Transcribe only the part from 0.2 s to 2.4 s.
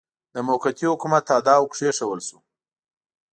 د موقتي حکومت تاداو کښېښودل شو.